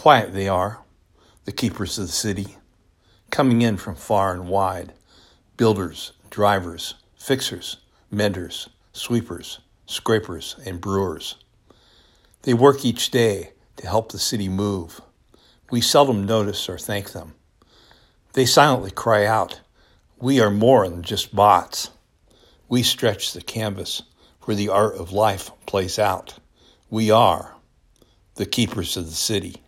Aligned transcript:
Quiet 0.00 0.32
they 0.32 0.48
are, 0.48 0.80
the 1.44 1.52
keepers 1.52 1.98
of 1.98 2.06
the 2.06 2.12
city, 2.12 2.56
coming 3.28 3.60
in 3.60 3.76
from 3.76 3.94
far 3.94 4.32
and 4.32 4.48
wide 4.48 4.94
builders, 5.58 6.12
drivers, 6.30 6.94
fixers, 7.16 7.76
menders, 8.10 8.70
sweepers, 8.94 9.60
scrapers, 9.84 10.56
and 10.64 10.80
brewers. 10.80 11.34
They 12.44 12.54
work 12.54 12.82
each 12.82 13.10
day 13.10 13.50
to 13.76 13.86
help 13.86 14.10
the 14.10 14.18
city 14.18 14.48
move. 14.48 15.02
We 15.70 15.82
seldom 15.82 16.24
notice 16.24 16.66
or 16.70 16.78
thank 16.78 17.12
them. 17.12 17.34
They 18.32 18.46
silently 18.46 18.92
cry 18.92 19.26
out, 19.26 19.60
We 20.18 20.40
are 20.40 20.50
more 20.50 20.88
than 20.88 21.02
just 21.02 21.36
bots. 21.36 21.90
We 22.70 22.82
stretch 22.82 23.34
the 23.34 23.42
canvas 23.42 24.00
where 24.44 24.56
the 24.56 24.70
art 24.70 24.94
of 24.94 25.12
life 25.12 25.50
plays 25.66 25.98
out. 25.98 26.38
We 26.88 27.10
are 27.10 27.54
the 28.36 28.46
keepers 28.46 28.96
of 28.96 29.04
the 29.04 29.12
city. 29.12 29.62